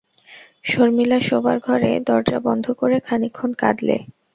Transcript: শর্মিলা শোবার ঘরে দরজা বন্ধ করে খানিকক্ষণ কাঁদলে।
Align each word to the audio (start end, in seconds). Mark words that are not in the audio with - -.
শর্মিলা 0.63 1.19
শোবার 1.21 1.57
ঘরে 1.59 1.91
দরজা 2.07 2.37
বন্ধ 2.47 2.65
করে 2.71 2.97
খানিকক্ষণ 2.99 3.51
কাঁদলে। 3.53 3.97